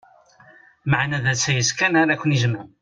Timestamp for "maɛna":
0.89-1.19